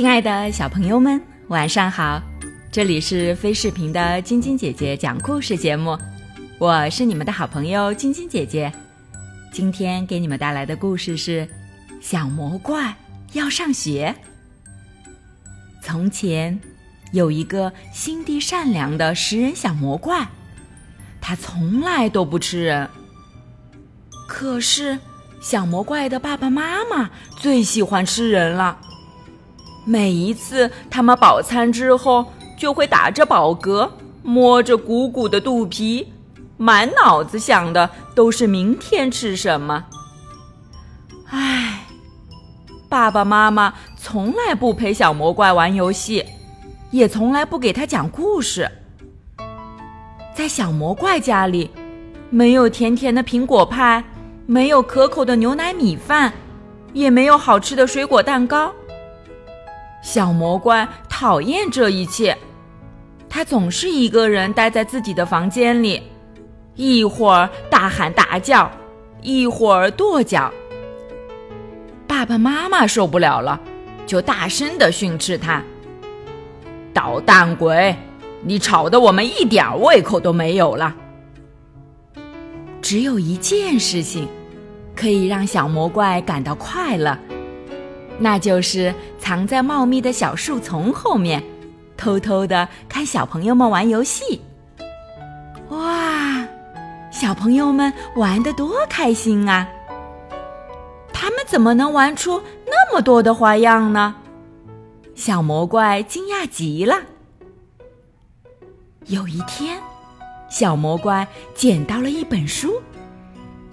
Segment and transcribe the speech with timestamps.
[0.00, 2.22] 亲爱的小朋友们，晚上好！
[2.72, 5.94] 这里是飞视频的晶晶姐姐讲故事节目，
[6.58, 8.72] 我是你们的好朋友晶晶姐姐。
[9.52, 11.46] 今天给你们带来的故事是
[12.00, 12.96] 《小魔怪
[13.34, 14.16] 要上学》。
[15.84, 16.58] 从前
[17.12, 20.26] 有一个心地善良的食人小魔怪，
[21.20, 22.88] 他从来都不吃人。
[24.26, 24.98] 可是
[25.42, 28.80] 小魔怪的爸爸妈妈最喜欢吃人了。
[29.84, 33.90] 每一次他们饱餐之后，就会打着饱嗝，
[34.22, 36.12] 摸着鼓鼓的肚皮，
[36.56, 39.86] 满脑子想的都是明天吃什么。
[41.30, 41.86] 唉，
[42.88, 46.24] 爸爸妈妈从来不陪小魔怪玩游戏，
[46.90, 48.70] 也从来不给他讲故事。
[50.34, 51.70] 在小魔怪家里，
[52.28, 54.04] 没有甜甜的苹果派，
[54.46, 56.32] 没有可口的牛奶米饭，
[56.92, 58.72] 也没有好吃的水果蛋糕。
[60.02, 62.36] 小魔怪讨厌这一切，
[63.28, 66.02] 他总是一个人待在自己的房间里，
[66.74, 68.70] 一会儿大喊大叫，
[69.22, 70.50] 一会儿跺脚。
[72.06, 73.60] 爸爸妈妈受不了了，
[74.06, 75.62] 就大声的训斥他
[76.92, 77.94] ：“捣蛋鬼，
[78.42, 80.96] 你吵得我们一点胃口都没有了。”
[82.82, 84.26] 只有一件事情，
[84.96, 87.16] 可以让小魔怪感到快乐。
[88.22, 91.42] 那就是藏在茂密的小树丛后面，
[91.96, 94.42] 偷偷的看小朋友们玩游戏。
[95.70, 96.46] 哇，
[97.10, 99.66] 小朋友们玩的多开心啊！
[101.14, 104.14] 他们怎么能玩出那么多的花样呢？
[105.14, 106.96] 小魔怪惊讶极了。
[109.06, 109.80] 有一天，
[110.50, 112.82] 小魔怪捡到了一本书，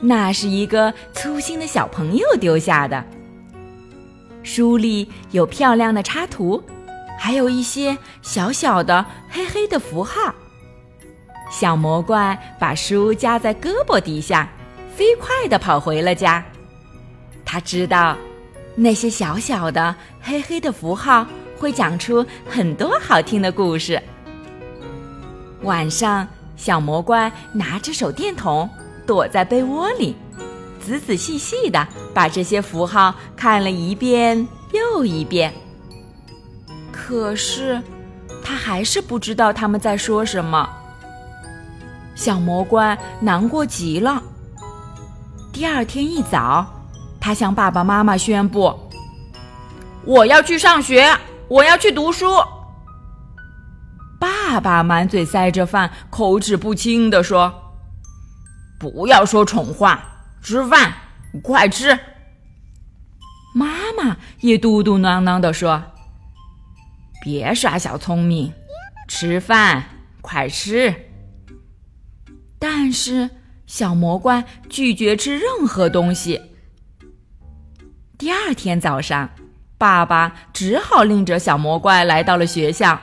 [0.00, 3.02] 那是一个粗心的小朋友丢下的。
[4.44, 6.62] 书里有漂亮的插图，
[7.18, 10.32] 还有一些小小的黑黑的符号。
[11.50, 14.48] 小魔怪把书夹在胳膊底下，
[14.94, 16.44] 飞快地跑回了家。
[17.44, 18.16] 他知道，
[18.76, 21.26] 那些小小的黑黑的符号
[21.58, 24.00] 会讲出很多好听的故事。
[25.62, 26.26] 晚上，
[26.56, 28.68] 小魔怪拿着手电筒，
[29.06, 30.14] 躲在被窝里。
[30.84, 35.52] 仔仔细细的把这些符号看了一遍又一遍，
[36.92, 37.82] 可是
[38.44, 40.68] 他还是不知道他们在说什么。
[42.14, 44.22] 小魔怪难过极了。
[45.52, 46.64] 第二天一早，
[47.20, 48.72] 他向爸爸妈妈宣布
[50.04, 51.16] ：“我要去上学，
[51.48, 52.26] 我要去读书。”
[54.20, 57.52] 爸爸满嘴塞着饭，口齿不清地说
[58.78, 60.00] ：“不要说蠢话。”
[60.44, 60.92] 吃饭，
[61.42, 61.98] 快吃！
[63.54, 65.82] 妈妈也嘟嘟囔囔地说
[67.24, 68.52] ：“别耍小聪明，
[69.08, 69.82] 吃饭，
[70.20, 70.94] 快吃！”
[72.60, 73.30] 但是
[73.66, 76.38] 小魔怪拒绝吃任何东西。
[78.18, 79.30] 第二天早上，
[79.78, 83.00] 爸爸只好领着小魔怪来到了学校。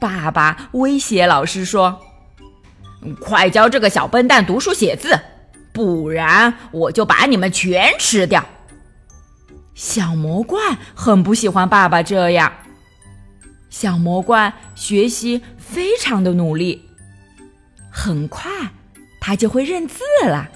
[0.00, 2.00] 爸爸威胁老师说
[3.22, 5.16] ：“快教这个小笨蛋读书写字！”
[5.74, 8.42] 不然我就把你们全吃掉。
[9.74, 10.60] 小魔怪
[10.94, 12.52] 很不喜欢爸爸这样。
[13.68, 16.88] 小魔怪学习非常的努力，
[17.90, 18.48] 很快
[19.20, 20.48] 他就会认字了。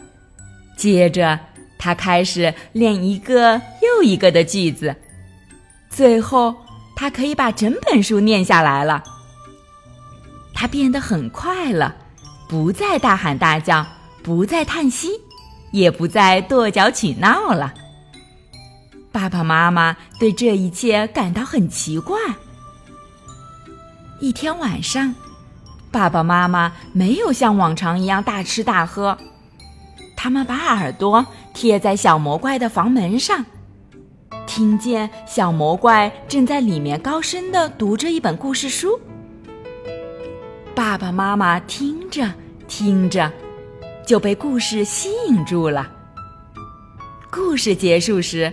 [0.77, 1.37] 接着
[1.77, 4.95] 他开始练一个又一个的句子，
[5.91, 6.55] 最后
[6.95, 9.03] 他可以把整本书念下来了。
[10.55, 11.93] 他变得很快乐，
[12.49, 13.85] 不再大喊大叫。
[14.23, 15.09] 不再叹息，
[15.73, 17.75] 也不再跺脚取闹了。
[19.11, 22.19] 爸爸妈妈对这一切感到很奇怪。
[24.21, 25.15] 一天晚上，
[25.91, 29.17] 爸爸妈妈没有像往常一样大吃大喝，
[30.17, 33.45] 他们把耳朵贴在小魔怪的房门上，
[34.47, 39.01] 听见小魔怪正在里面高声的读着一本故事书。
[40.75, 42.33] 爸爸妈妈听着
[42.69, 43.33] 听着。
[44.09, 45.87] 就被故事吸引住了。
[47.31, 48.51] 故事结束时，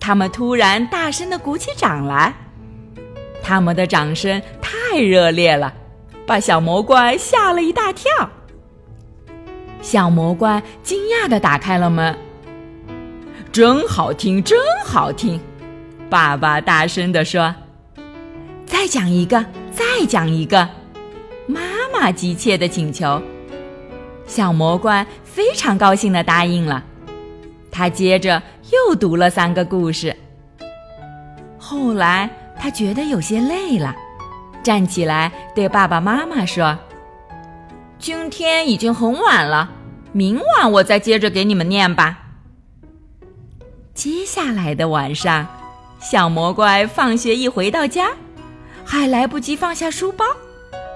[0.00, 2.32] 他们突然大声的鼓起掌来，
[3.42, 5.70] 他们的掌声太热烈了，
[6.26, 8.10] 把小魔怪吓了一大跳。
[9.82, 12.16] 小魔怪惊讶的打开了门，
[13.52, 15.38] 真好听，真好听！
[16.08, 17.54] 爸爸大声的说
[18.64, 20.66] ：“再讲一个，再讲一个！”
[21.46, 21.60] 妈
[21.92, 23.20] 妈急切的请求。
[24.26, 26.82] 小魔怪非常高兴的答应了，
[27.70, 28.42] 他接着
[28.72, 30.14] 又读了三个故事。
[31.58, 32.28] 后来
[32.58, 33.94] 他觉得有些累了，
[34.62, 36.76] 站起来对爸爸妈妈说
[37.98, 39.70] ：“今天已经很晚了，
[40.12, 42.18] 明晚我再接着给你们念吧。”
[43.94, 45.46] 接下来的晚上，
[45.98, 48.10] 小魔怪放学一回到家，
[48.84, 50.24] 还来不及放下书包，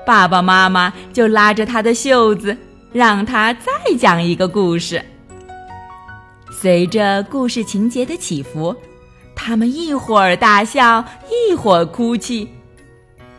[0.07, 2.57] 爸爸妈妈就拉着他的袖子，
[2.93, 5.05] 让他再讲一个故事。
[6.51, 8.75] 随着故事情节的起伏，
[9.35, 12.49] 他们一会儿大笑，一会儿哭泣，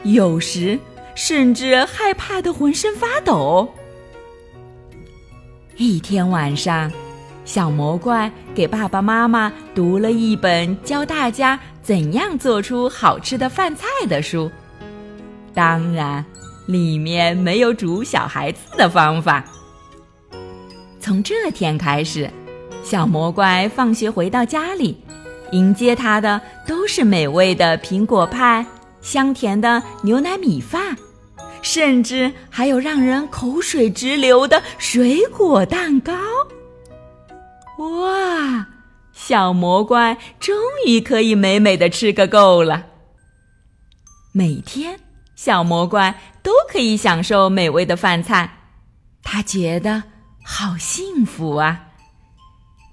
[0.04, 0.80] 有时
[1.14, 3.72] 甚至害怕的浑身发抖。
[5.78, 6.92] 一天晚上，
[7.44, 14.50] 小魔怪给爸爸妈妈读了一本教大家怎样做出好吃的饭菜的书，
[15.54, 16.24] 当然，
[16.72, 19.44] 里面没有煮小孩子的方法。
[21.00, 22.30] 从这天开始。
[22.84, 24.98] 小魔怪放学回到家里，
[25.52, 28.66] 迎接他的都是美味的苹果派、
[29.02, 30.98] 香甜的牛奶米饭，
[31.62, 36.14] 甚至还有让人口水直流的水果蛋糕。
[37.78, 38.68] 哇！
[39.14, 40.56] 小魔怪终
[40.88, 42.88] 于可以美美的吃个够了。
[44.34, 45.00] 每天，
[45.44, 48.48] 小魔怪都可以享受美味的饭菜，
[49.24, 50.04] 他觉得
[50.44, 51.88] 好幸福啊！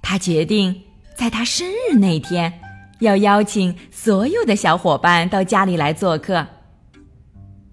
[0.01, 0.85] 他决定
[1.15, 2.59] 在他生日那天，
[3.01, 6.47] 要邀请所有的小伙伴到家里来做客。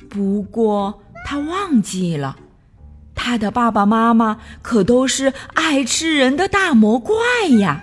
[0.10, 2.36] 不过他忘记了，
[3.16, 7.16] 他的爸爸妈妈可都是爱吃人的大魔怪
[7.62, 7.81] 呀。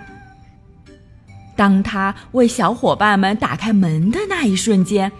[1.55, 5.11] 当他为小伙伴们打开门的那一瞬间，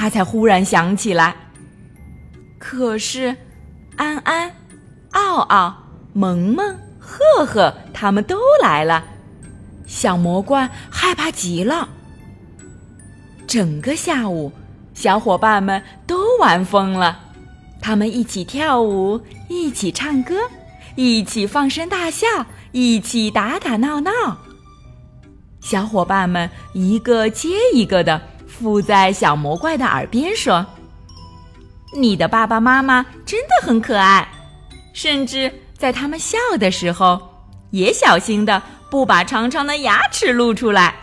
[0.00, 1.36] 他才忽然想起来。
[2.58, 3.36] 可是，
[3.96, 4.50] 安安、
[5.10, 5.76] 奥奥、
[6.14, 6.74] 萌萌。
[6.98, 9.04] 赫赫，他们都来了，
[9.86, 11.86] 小魔怪害怕极了。
[13.46, 14.50] 整个下午，
[14.94, 17.20] 小伙伴们都玩疯了，
[17.82, 20.36] 他们一起跳舞，一起唱歌，
[20.94, 22.26] 一起放声大笑，
[22.72, 24.10] 一起打打闹闹。
[25.60, 28.22] 小伙伴们一个接一个的
[28.60, 30.64] 附在小魔怪的耳边说
[31.96, 34.28] ：“你的爸爸妈妈真的很可爱。”
[34.94, 35.52] 甚至。
[35.80, 37.18] 在他们笑的时候，
[37.70, 40.94] 也小心的不把长长的牙齿露出来。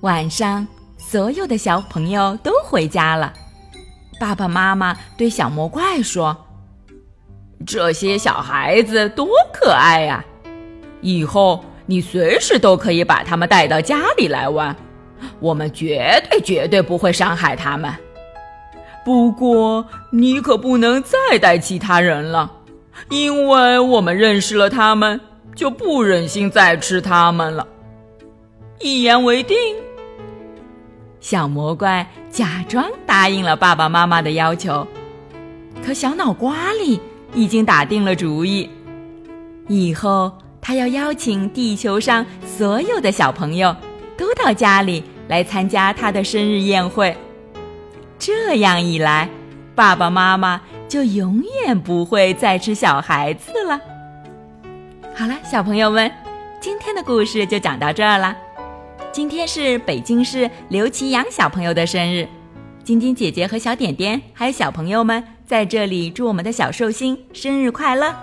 [0.00, 0.66] 晚上，
[0.96, 3.32] 所有的小朋友都回家了。
[4.18, 6.36] 爸爸妈妈对小魔怪说
[7.64, 10.24] ：“这些小孩子多可爱呀！
[11.00, 14.74] 以后你随时都可以把他们带到家里来玩，
[15.40, 17.92] 我们绝对绝对不会伤害他们。
[19.04, 22.52] 不过，你可不能再带其他人了。”
[23.10, 25.20] 因为我们认识了他们，
[25.54, 27.66] 就不忍心再吃他们了。
[28.80, 29.56] 一言为定。
[31.20, 34.86] 小魔怪假装答应了爸爸妈妈的要求，
[35.84, 37.00] 可小脑瓜里
[37.34, 38.68] 已经打定了主意，
[39.68, 43.74] 以后他要邀请地球上所有的小朋友
[44.18, 47.16] 都到家里来参加他的生日宴会。
[48.18, 49.30] 这样一来，
[49.74, 50.60] 爸爸妈妈。
[50.88, 53.78] 就永远不会再吃小孩子了。
[55.14, 56.10] 好了，小朋友们，
[56.62, 58.34] 今天的故事就讲到这儿了。
[59.12, 62.26] 今天是北京市刘奇阳小朋友的生日，
[62.84, 68.14] 晶晶姐姐和小点点还有小朋友们在这里祝我们的小寿星生日快乐，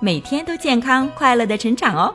[0.00, 2.14] 每天都健康快乐的成长哦。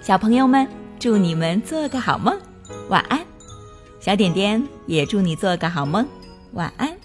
[0.00, 0.66] 小朋友们，
[0.98, 2.38] 祝你们做个好梦，
[2.88, 3.20] 晚安。
[4.00, 6.06] 小点点也祝你做个好梦。
[6.52, 6.97] 晚安。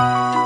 [0.00, 0.44] oh